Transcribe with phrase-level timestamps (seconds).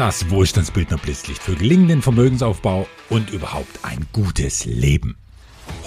[0.00, 5.18] Das Wohlstandsbildner Blitzlicht für gelingenden Vermögensaufbau und überhaupt ein gutes Leben.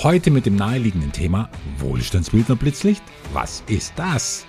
[0.04, 1.50] Heute mit dem naheliegenden Thema
[1.80, 3.02] Wohlstandsbildner Blitzlicht.
[3.34, 4.46] Was ist das?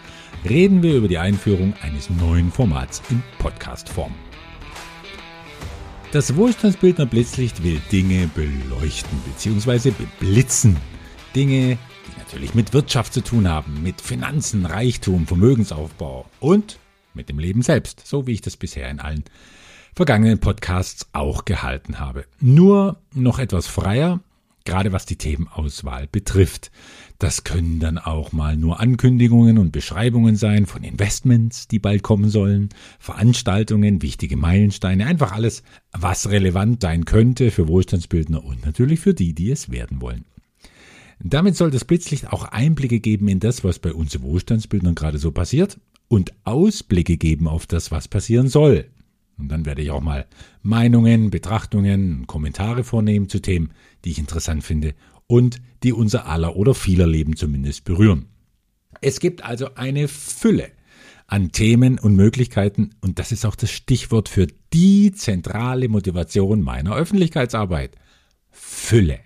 [0.47, 4.15] Reden wir über die Einführung eines neuen Formats in Podcastform.
[6.13, 9.93] Das Wohlstandsbildner Blitzlicht will Dinge beleuchten bzw.
[9.93, 10.77] beblitzen.
[11.35, 16.79] Dinge, die natürlich mit Wirtschaft zu tun haben, mit Finanzen, Reichtum, Vermögensaufbau und
[17.15, 19.25] mit dem Leben selbst, so wie ich das bisher in allen
[19.95, 22.25] vergangenen Podcasts auch gehalten habe.
[22.41, 24.21] Nur noch etwas freier,
[24.65, 26.71] gerade was die Themenauswahl betrifft.
[27.19, 32.29] Das können dann auch mal nur Ankündigungen und Beschreibungen sein von Investments, die bald kommen
[32.29, 39.15] sollen, Veranstaltungen, wichtige Meilensteine, einfach alles, was relevant sein könnte für Wohlstandsbildner und natürlich für
[39.15, 40.25] die, die es werden wollen.
[41.21, 45.31] Damit soll das Blitzlicht auch Einblicke geben in das, was bei uns Wohlstandsbildnern gerade so
[45.31, 45.79] passiert
[46.15, 48.87] und Ausblicke geben auf das, was passieren soll.
[49.37, 50.27] Und dann werde ich auch mal
[50.63, 53.73] Meinungen, Betrachtungen, Kommentare vornehmen zu Themen,
[54.05, 54.95] die ich interessant finde
[55.27, 58.27] und die unser aller oder vieler Leben zumindest berühren.
[59.01, 60.71] Es gibt also eine Fülle
[61.27, 66.95] an Themen und Möglichkeiten und das ist auch das Stichwort für die zentrale Motivation meiner
[66.95, 67.97] Öffentlichkeitsarbeit.
[68.53, 69.19] Fülle.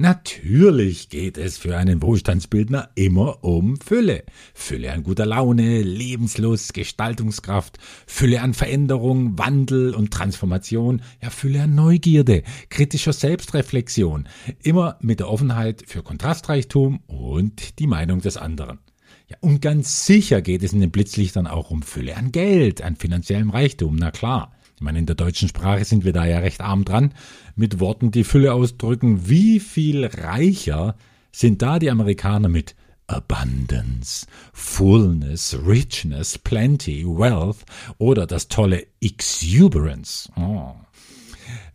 [0.00, 4.22] Natürlich geht es für einen Wohlstandsbildner immer um Fülle.
[4.54, 11.74] Fülle an guter Laune, Lebenslust, Gestaltungskraft, Fülle an Veränderung, Wandel und Transformation, ja Fülle an
[11.74, 14.28] Neugierde, kritischer Selbstreflexion,
[14.62, 18.78] immer mit der Offenheit für Kontrastreichtum und die Meinung des anderen.
[19.26, 22.94] Ja, und ganz sicher geht es in den Blitzlichtern auch um Fülle an Geld, an
[22.94, 24.52] finanziellem Reichtum, na klar.
[24.78, 27.12] Ich meine, in der deutschen Sprache sind wir da ja recht arm dran,
[27.56, 29.28] mit Worten, die Fülle ausdrücken.
[29.28, 30.94] Wie viel reicher
[31.32, 32.76] sind da die Amerikaner mit
[33.08, 37.64] Abundance, Fullness, Richness, Plenty, Wealth
[37.98, 40.30] oder das tolle Exuberance.
[40.36, 40.76] Oh.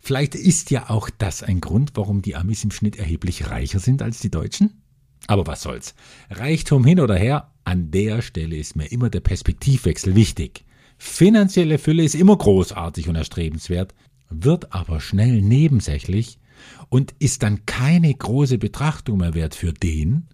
[0.00, 4.00] Vielleicht ist ja auch das ein Grund, warum die Amis im Schnitt erheblich reicher sind
[4.00, 4.80] als die Deutschen?
[5.26, 5.94] Aber was soll's.
[6.30, 10.64] Reichtum hin oder her, an der Stelle ist mir immer der Perspektivwechsel wichtig.
[11.06, 13.94] Finanzielle Fülle ist immer großartig und erstrebenswert,
[14.30, 16.40] wird aber schnell nebensächlich
[16.88, 20.26] und ist dann keine große Betrachtung mehr wert für den,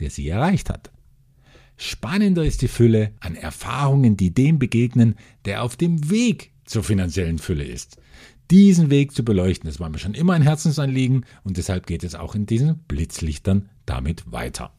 [0.00, 0.90] der sie erreicht hat.
[1.76, 7.38] Spannender ist die Fülle an Erfahrungen, die dem begegnen, der auf dem Weg zur finanziellen
[7.38, 7.98] Fülle ist.
[8.50, 12.16] Diesen Weg zu beleuchten, das war mir schon immer ein Herzensanliegen und deshalb geht es
[12.16, 14.72] auch in diesen Blitzlichtern damit weiter.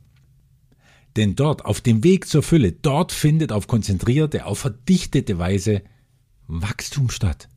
[1.17, 5.81] Denn dort, auf dem Weg zur Fülle, dort findet auf konzentrierte, auf verdichtete Weise
[6.45, 7.49] Wachstum statt.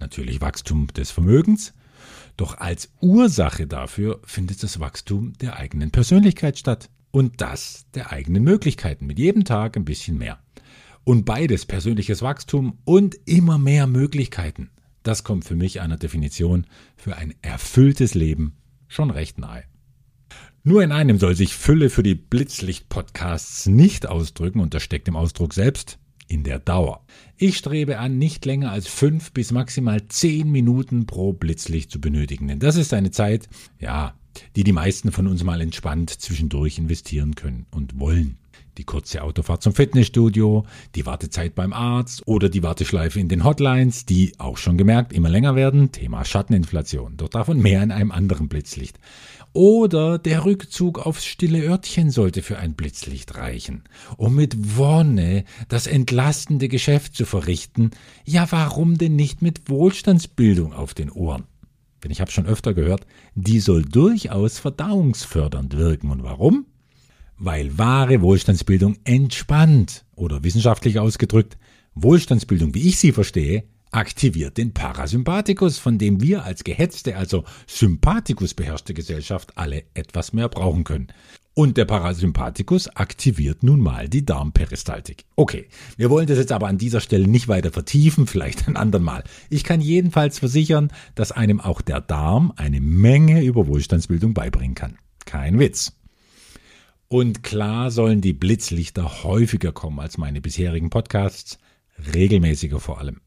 [0.00, 1.72] Natürlich Wachstum des Vermögens,
[2.36, 6.90] doch als Ursache dafür findet das Wachstum der eigenen Persönlichkeit statt.
[7.12, 10.38] Und das der eigenen Möglichkeiten, mit jedem Tag ein bisschen mehr.
[11.04, 14.70] Und beides, persönliches Wachstum und immer mehr Möglichkeiten,
[15.04, 16.66] das kommt für mich einer Definition
[16.96, 18.56] für ein erfülltes Leben
[18.88, 19.62] schon recht nahe.
[20.68, 25.14] Nur in einem soll sich Fülle für die Blitzlicht-Podcasts nicht ausdrücken und das steckt im
[25.14, 27.06] Ausdruck selbst in der Dauer.
[27.36, 32.48] Ich strebe an, nicht länger als fünf bis maximal zehn Minuten pro Blitzlicht zu benötigen,
[32.48, 34.14] denn das ist eine Zeit, ja,
[34.56, 38.36] die die meisten von uns mal entspannt zwischendurch investieren können und wollen
[38.76, 44.04] die kurze Autofahrt zum Fitnessstudio, die Wartezeit beim Arzt oder die Warteschleife in den Hotlines,
[44.04, 48.48] die auch schon gemerkt immer länger werden, Thema Schatteninflation, doch davon mehr in einem anderen
[48.48, 48.98] Blitzlicht.
[49.56, 53.84] Oder der Rückzug aufs stille Örtchen sollte für ein Blitzlicht reichen,
[54.18, 57.92] um mit Wonne das entlastende Geschäft zu verrichten.
[58.26, 61.44] Ja, warum denn nicht mit Wohlstandsbildung auf den Ohren?
[62.04, 66.10] Denn ich habe schon öfter gehört, die soll durchaus verdauungsfördernd wirken.
[66.10, 66.66] Und warum?
[67.38, 71.58] weil wahre Wohlstandsbildung entspannt oder wissenschaftlich ausgedrückt,
[71.94, 78.54] Wohlstandsbildung, wie ich sie verstehe, aktiviert den Parasympathikus, von dem wir als gehetzte, also Sympathikus
[78.54, 81.08] beherrschte Gesellschaft alle etwas mehr brauchen können.
[81.58, 85.24] Und der Parasympathikus aktiviert nun mal die Darmperistaltik.
[85.36, 89.24] Okay, wir wollen das jetzt aber an dieser Stelle nicht weiter vertiefen, vielleicht ein andermal.
[89.48, 94.98] Ich kann jedenfalls versichern, dass einem auch der Darm eine Menge über Wohlstandsbildung beibringen kann.
[95.24, 95.94] Kein Witz.
[97.08, 101.58] Und klar sollen die Blitzlichter häufiger kommen als meine bisherigen Podcasts,
[102.12, 103.22] regelmäßiger vor allem.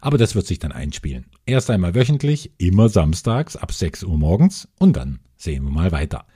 [0.00, 1.26] Aber das wird sich dann einspielen.
[1.46, 6.26] Erst einmal wöchentlich, immer samstags ab 6 Uhr morgens und dann sehen wir mal weiter.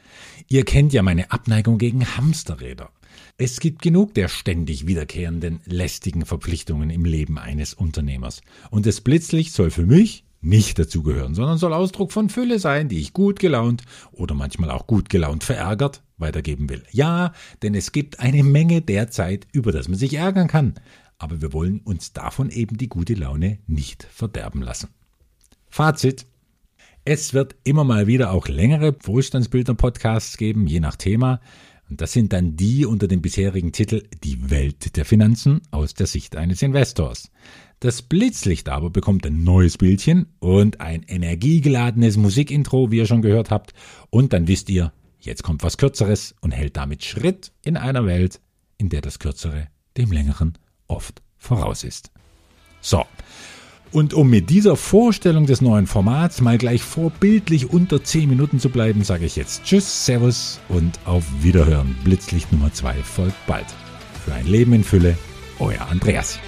[0.49, 2.91] Ihr kennt ja meine Abneigung gegen Hamsterräder.
[3.38, 8.43] Es gibt genug der ständig wiederkehrenden lästigen Verpflichtungen im Leben eines Unternehmers.
[8.71, 12.99] Und das Blitzlicht soll für mich nicht dazugehören, sondern soll Ausdruck von Fülle sein, die
[12.99, 16.83] ich gut gelaunt oder manchmal auch gut gelaunt verärgert weitergeben will.
[16.91, 20.75] Ja, denn es gibt eine Menge derzeit, über das man sich ärgern kann.
[21.20, 24.88] Aber wir wollen uns davon eben die gute Laune nicht verderben lassen.
[25.69, 26.26] Fazit.
[27.05, 31.40] Es wird immer mal wieder auch längere Wohlstandsbilder-Podcasts geben, je nach Thema.
[31.88, 36.06] Und das sind dann die unter dem bisherigen Titel Die Welt der Finanzen aus der
[36.06, 37.31] Sicht eines Investors.
[37.81, 43.50] Das Blitzlicht aber bekommt ein neues Bildchen und ein energiegeladenes Musikintro, wie ihr schon gehört
[43.50, 43.73] habt.
[44.11, 48.40] Und dann wisst ihr, jetzt kommt was Kürzeres und hält damit Schritt in einer Welt,
[48.78, 50.58] in der das Kürzere dem Längeren
[50.90, 52.10] oft voraus ist.
[52.81, 53.04] So.
[53.92, 58.69] Und um mit dieser Vorstellung des neuen Formats mal gleich vorbildlich unter 10 Minuten zu
[58.69, 61.96] bleiben, sage ich jetzt Tschüss, Servus und auf Wiederhören.
[62.04, 63.66] Blitzlicht Nummer 2 folgt bald.
[64.25, 65.19] Für ein Leben in Fülle,
[65.58, 66.38] euer Andreas.